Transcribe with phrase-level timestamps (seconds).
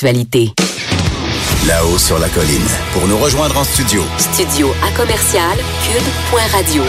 [0.00, 0.52] Actualité.
[1.66, 2.68] Là-haut sur la colline.
[2.92, 4.00] Pour nous rejoindre en studio.
[4.16, 6.84] Studio à commercial cube.radio.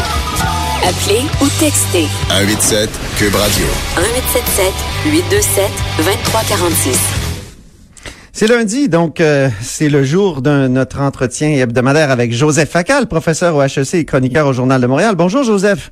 [0.88, 2.88] Appelez ou textez 187
[3.18, 3.66] Cube Radio.
[3.98, 4.74] 1877
[5.12, 7.00] 827 2346.
[8.32, 13.56] C'est lundi, donc euh, c'est le jour de notre entretien hebdomadaire avec Joseph Facal, professeur
[13.56, 15.16] au HEC et chroniqueur au Journal de Montréal.
[15.16, 15.92] Bonjour Joseph.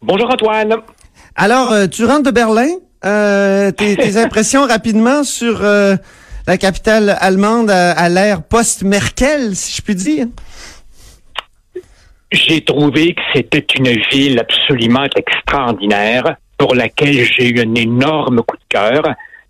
[0.00, 0.76] Bonjour Antoine.
[1.34, 2.68] Alors, euh, tu rentres de Berlin.
[3.04, 5.96] Euh, tes, tes impressions rapidement sur euh,
[6.46, 10.26] la capitale allemande à, l'ère post-Merkel, si je puis dire?
[12.32, 18.56] J'ai trouvé que c'était une ville absolument extraordinaire pour laquelle j'ai eu un énorme coup
[18.56, 19.02] de cœur.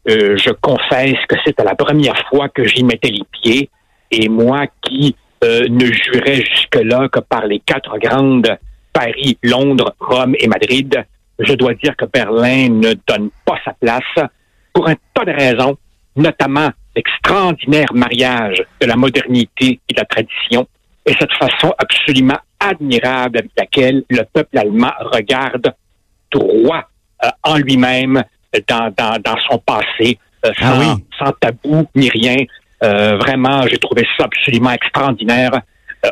[0.08, 3.68] Euh, je confesse que c'était la première fois que j'y mettais les pieds
[4.10, 8.58] et moi qui euh, ne jurais jusque-là que par les quatre grandes
[8.92, 11.04] Paris, Londres, Rome et Madrid,
[11.38, 14.28] je dois dire que Berlin ne donne pas sa place
[14.72, 15.76] pour un tas de raisons,
[16.20, 20.66] notamment l'extraordinaire mariage de la modernité et de la tradition
[21.06, 25.72] et cette façon absolument admirable avec laquelle le peuple allemand regarde
[26.30, 26.84] droit
[27.24, 28.22] euh, en lui-même
[28.68, 31.04] dans, dans, dans son passé, euh, Ah sans, oui.
[31.18, 32.36] sans tabou ni rien.
[32.82, 35.52] Euh, vraiment, j'ai trouvé ça absolument extraordinaire.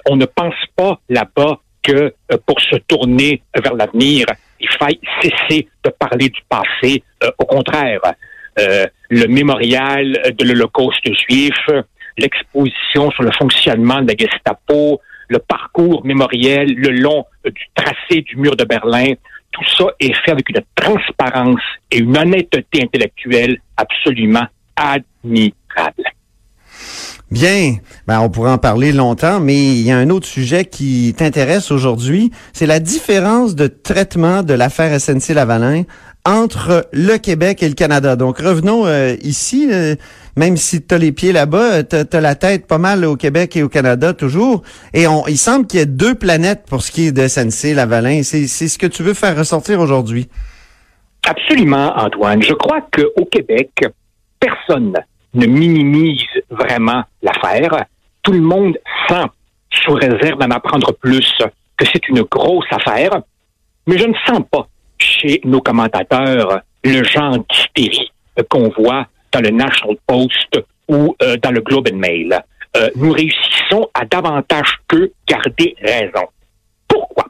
[0.09, 2.15] On ne pense pas là-bas que
[2.47, 4.27] pour se tourner vers l'avenir,
[4.61, 7.03] il faille cesser de parler du passé.
[7.39, 8.01] Au contraire,
[9.11, 11.55] le mémorial de l'Holocauste juif,
[12.19, 18.23] l'exposition sur le fonctionnement de la Gestapo, le parcours mémoriel le long euh, du tracé
[18.23, 19.13] du mur de Berlin,
[19.53, 26.05] tout ça est fait avec une transparence et une honnêteté intellectuelle absolument admirable.
[27.31, 31.15] Bien, ben, on pourrait en parler longtemps, mais il y a un autre sujet qui
[31.17, 35.85] t'intéresse aujourd'hui, c'est la différence de traitement de l'affaire SNC-Lavalin
[36.29, 38.15] entre le Québec et le Canada.
[38.15, 39.95] Donc revenons euh, ici, euh,
[40.37, 43.57] même si tu as les pieds là-bas, tu as, la tête pas mal au Québec
[43.57, 44.63] et au Canada toujours,
[44.93, 48.23] et on, il semble qu'il y ait deux planètes pour ce qui est de SNC-Lavalin.
[48.23, 50.29] C'est c'est ce que tu veux faire ressortir aujourd'hui.
[51.27, 52.43] Absolument, Antoine.
[52.43, 53.71] Je crois qu'au Québec,
[54.39, 54.95] personne
[55.33, 57.87] ne minimise vraiment l'affaire.
[58.23, 58.77] Tout le monde
[59.09, 59.25] sent,
[59.73, 61.33] sous réserve d'en apprendre plus,
[61.77, 63.23] que c'est une grosse affaire.
[63.87, 68.11] Mais je ne sens pas chez nos commentateurs le genre d'hystérie
[68.49, 72.39] qu'on voit dans le National Post ou euh, dans le Globe and Mail.
[72.77, 76.27] Euh, nous réussissons à davantage que garder raison.
[76.87, 77.27] Pourquoi?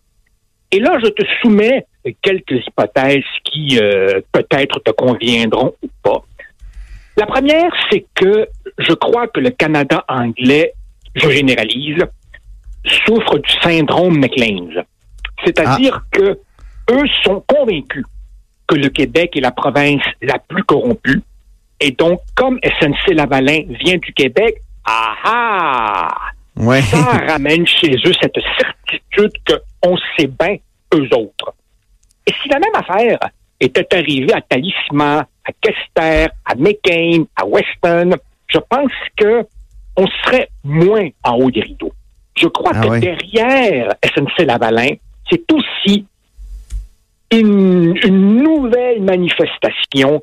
[0.71, 1.87] Et là, je te soumets
[2.23, 6.25] quelques hypothèses qui euh, peut-être te conviendront ou pas.
[7.17, 10.75] La première, c'est que je crois que le Canada anglais,
[11.15, 12.05] je généralise,
[13.07, 14.85] souffre du syndrome McLean's.
[15.45, 16.39] C'est-à-dire que
[16.91, 18.05] eux sont convaincus
[18.67, 21.23] que le Québec est la province la plus corrompue.
[21.81, 26.09] Et donc, comme SNC Lavalin vient du Québec, ah ah!
[26.57, 26.83] Ouais.
[26.83, 26.99] ça
[27.29, 29.33] ramène chez eux cette certitude
[29.81, 30.57] qu'on sait bien
[30.95, 31.55] eux autres.
[32.27, 33.19] Et si la même affaire
[33.61, 38.17] était arrivée à Talisman, à Kester, à McCain, à Weston,
[38.49, 39.47] je pense que
[39.97, 41.93] on serait moins en haut des rideaux.
[42.37, 43.01] Je crois Ah que ouais.
[43.01, 44.91] derrière SNC Lavalin,
[45.31, 46.07] c'est aussi
[47.33, 50.23] une, une nouvelle manifestation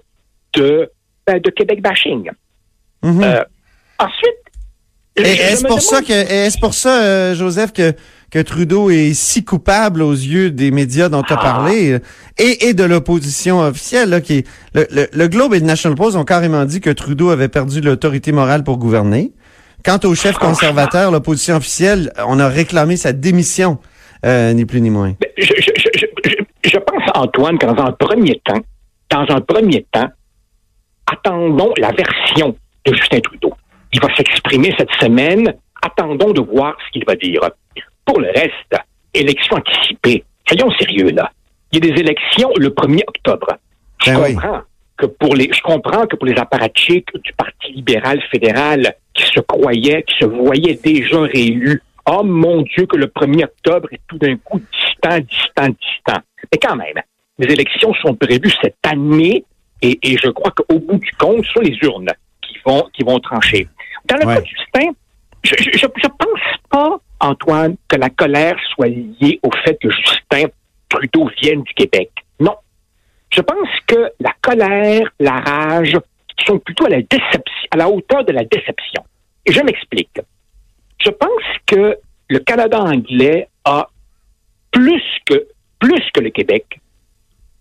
[0.55, 0.89] de,
[1.27, 2.29] ben, de Québec bashing.
[3.03, 3.23] Mhm.
[3.23, 3.43] Euh,
[3.99, 4.35] ensuite,
[5.15, 7.93] est-ce pour ça que est-ce pour ça, euh, Joseph, que
[8.31, 11.43] que Trudeau est si coupable aux yeux des médias dont tu as Ah.
[11.43, 11.99] parlé euh,
[12.37, 15.95] et, et de l'opposition officielle, là, qui est, le, le, le Globe et le National
[15.95, 19.31] Post ont carrément dit que Trudeau avait perdu l'autorité morale pour gouverner.
[19.85, 23.77] Quant au chef conservateur, l'opposition officielle, on a réclamé sa démission,
[24.25, 25.13] euh, ni plus ni moins.
[25.21, 28.61] Ben, je, je, je, je, je- je pense, Antoine, que dans un premier temps,
[29.09, 30.09] dans un premier temps,
[31.07, 32.55] attendons la version
[32.85, 33.53] de Justin Trudeau.
[33.93, 35.53] Il va s'exprimer cette semaine.
[35.81, 37.41] Attendons de voir ce qu'il va dire.
[38.05, 38.75] Pour le reste,
[39.13, 40.23] élection anticipée.
[40.47, 41.31] Soyons sérieux, là.
[41.71, 43.47] Il y a des élections le 1er octobre.
[44.03, 44.33] Je Ben oui.
[44.35, 44.61] comprends
[44.97, 49.39] que pour les, je comprends que pour les apparatchiks du Parti libéral fédéral qui se
[49.41, 54.17] croyaient, qui se voyaient déjà réélus, oh mon Dieu, que le 1er octobre est tout
[54.17, 56.21] d'un coup distant, distant, distant.
[56.51, 57.01] Mais quand même,
[57.39, 59.43] les élections sont prévues cette année
[59.81, 62.09] et, et je crois qu'au bout du compte, ce sont les urnes
[62.41, 63.67] qui vont, qui vont trancher.
[64.05, 64.35] Dans le Ouais.
[64.35, 64.91] cas de Justin,
[65.43, 70.47] je, je pense pas, Antoine, que la colère soit liée au fait que Justin
[70.89, 72.11] Trudeau vienne du Québec.
[72.39, 72.55] Non.
[73.33, 75.97] Je pense que la colère, la rage
[76.45, 79.03] sont plutôt à la déception, à la hauteur de la déception.
[79.45, 80.19] Et je m'explique.
[81.05, 81.97] Je pense que
[82.29, 83.87] le Canada anglais a
[84.71, 86.79] plus que le Québec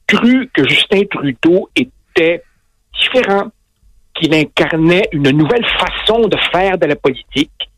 [0.07, 2.43] cru que Justin Trudeau était
[3.01, 3.51] différent,
[4.15, 7.71] qu'il incarnait une nouvelle façon de faire de la politique.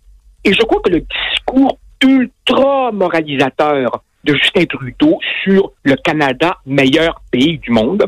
[0.44, 7.20] Et je crois que le discours ultra moralisateur de Justin Trudeau sur le Canada, meilleur
[7.30, 8.04] pays du monde,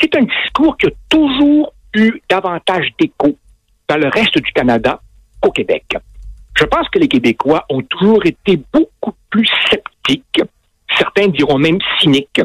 [0.00, 3.36] c'est un discours qui a toujours eu davantage d'écho
[3.88, 5.00] dans le reste du Canada
[5.40, 5.96] qu'au Québec.
[6.60, 10.42] Je pense que les Québécois ont toujours été beaucoup plus sceptiques,
[10.98, 12.42] certains diront même cyniques,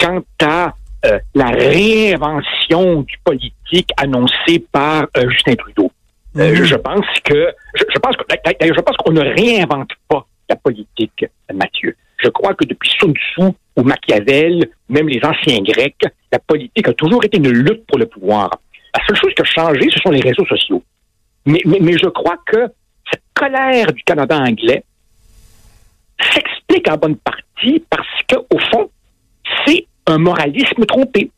[0.00, 5.92] quant à euh, la réinvention du politique annoncée par euh, Justin Trudeau.
[6.38, 6.64] Euh, mhm.
[6.64, 8.24] je pense que je, pense que
[8.62, 11.94] je pense qu'on ne réinvente pas la politique, Mathieu.
[12.16, 16.94] Je crois que depuis Sun Tzu ou Machiavel, même les anciens Grecs, la politique a
[16.94, 18.48] toujours été une lutte pour le pouvoir.
[18.96, 20.82] La seule chose qui a changé, ce sont les réseaux sociaux.
[21.44, 22.70] Mais, mais, mais je crois que
[23.12, 24.84] cette colère du Canada anglais
[26.32, 28.90] s'explique en bonne partie parce que, au fond,
[29.66, 31.30] c'est un moralisme trompé.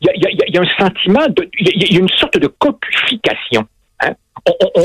[0.00, 0.10] Il
[0.52, 3.66] y, a, un sentiment de, il y, a une sorte de copification.
[4.02, 4.12] Hein.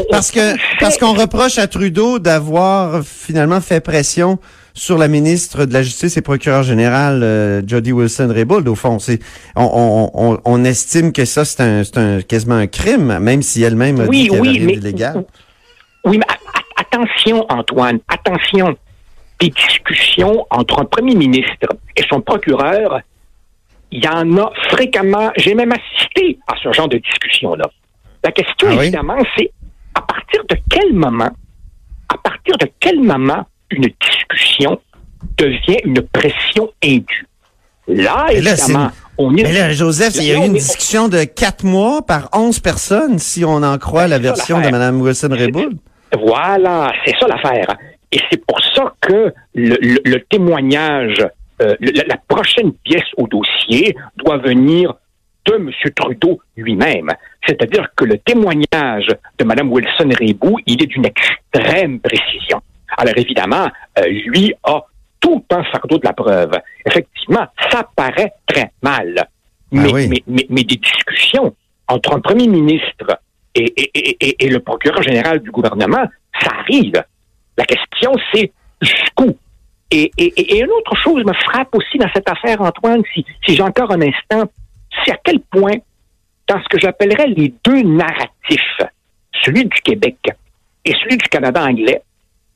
[0.10, 4.40] parce que parce qu'on reproche à Trudeau d'avoir finalement fait pression
[4.74, 8.68] sur la ministre de la Justice et procureur général euh, Jody Wilson-Raybould.
[8.70, 9.20] Au fond, c'est
[9.58, 14.06] on, on, estime que ça c'est un, un, quasiment un crime, même si elle-même a
[14.06, 15.26] oui, dit qu'elle oui, mais, illégal.
[16.06, 16.26] Oui, mais
[16.78, 18.78] attention, Antoine, attention.
[19.40, 23.00] Des discussions entre un premier ministre et son procureur,
[23.90, 25.32] il y en a fréquemment.
[25.38, 27.70] J'ai même assisté à ce genre de discussion-là.
[28.22, 29.50] La question, ah évidemment, c'est
[29.96, 31.30] à partir de quel moment,
[32.10, 34.82] à partir de quel moment une discussion
[35.38, 37.28] devient une pression indue?
[37.88, 39.44] Là, évidemment, on est...
[39.44, 43.20] Mais là, Joseph, il y a eu une discussion de quatre mois par onze personnes,
[43.20, 45.78] si on en croit la version de Mme Wilson-Raybould.
[46.18, 47.78] Voilà, c'est ça l'affaire.
[48.12, 51.26] Et c'est pour ça que le, témoignage,
[51.62, 54.96] euh, la, prochaine pièce au dossier doit venir
[55.46, 55.72] de M.
[55.96, 57.12] Trudeau lui-même.
[57.46, 59.08] C'est-à-dire que le témoignage
[59.38, 62.62] de Mme Wilson-Raybould, il est d'une extrême précision.
[62.98, 63.68] Alors évidemment,
[64.00, 64.82] euh, lui a
[65.20, 66.52] tout un fardeau de la preuve.
[66.86, 69.14] Effectivement, ça paraît très mal.
[69.18, 69.28] Ah
[69.72, 71.56] mais, mais, mais, des discussions
[71.88, 73.20] entre un premier ministre
[73.64, 76.06] et, et, et, le procureur général du gouvernement,
[76.42, 77.04] ça arrive.
[77.58, 78.52] La question, c'est
[78.82, 79.36] jusqu'où?
[79.92, 83.64] Et, et, une autre chose me frappe aussi dans cette affaire, Antoine, si, si j'ai
[83.64, 84.50] encore un instant,
[85.04, 85.76] c'est à quel point,
[86.48, 88.82] dans ce que j'appellerais les deux narratifs,
[89.44, 90.18] celui du Québec
[90.86, 92.02] et celui du Canada anglais,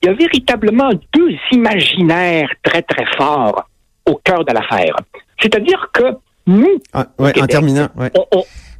[0.02, 3.68] il y a véritablement deux imaginaires très, très forts
[4.06, 4.96] au cœur de l'affaire.
[5.40, 6.04] C'est-à-dire que
[6.46, 7.88] nous, ah, en terminant,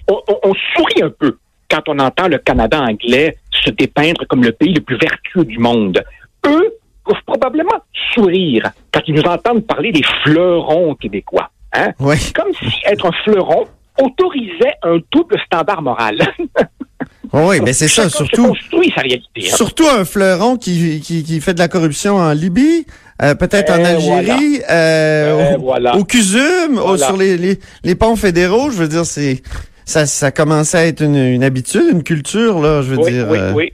[0.08, 1.38] on, sourit un peu
[1.74, 5.58] quand on entend le Canada anglais se dépeindre comme le pays le plus vertueux du
[5.58, 6.04] monde.
[6.46, 6.74] Eux
[7.06, 7.82] peuvent probablement
[8.14, 11.50] sourire quand ils nous entendent parler des fleurons québécois.
[11.74, 11.92] Hein?
[11.98, 13.66] Comme si être un fleuron
[14.00, 16.20] autorisait un double standard moral.
[17.36, 18.54] Oui, mais c'est ça, surtout.
[18.96, 19.26] sa réalité.
[19.38, 19.56] Hein.
[19.56, 22.86] Surtout un fleuron qui, qui, qui, fait de la corruption en Libye,
[23.24, 28.70] euh, peut-être en Algérie, euh, au, au CUSUM, sur les, les, les, ponts fédéraux.
[28.70, 29.42] Je veux dire, c'est
[29.86, 33.28] ça, ça commence à être une, une habitude, une culture, là, je veux dire.
[33.30, 33.74] Oui, euh, oui.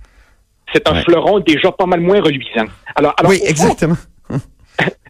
[0.73, 2.65] C'est un fleuron déjà pas mal moins reluisant.
[2.95, 3.97] Alors, alors oui, exactement.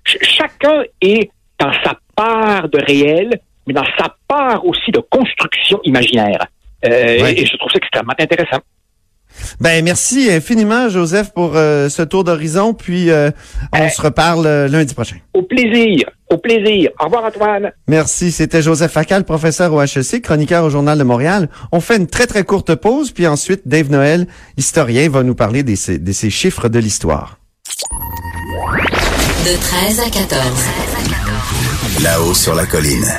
[0.04, 1.30] chacun est
[1.60, 6.48] dans sa part de réel, mais dans sa part aussi de construction imaginaire.
[6.86, 8.60] Euh, et je trouve ça extrêmement intéressant.
[9.60, 13.32] Ben merci infiniment Joseph pour euh, ce tour d'horizon puis euh,
[13.74, 15.18] on se reparle lundi prochain.
[15.34, 16.92] Au plaisir, au plaisir.
[17.00, 17.72] Au revoir Antoine.
[17.88, 21.50] Merci, c'était Joseph Facal, professeur au HEC, chroniqueur au Journal de Montréal.
[21.72, 25.64] On fait une très très courte pause puis ensuite Dave Noël, historien, va nous parler
[25.64, 27.38] de ces chiffres de l'histoire.
[29.46, 30.44] De 13 à 14.
[32.04, 33.10] Là-haut sur la colline.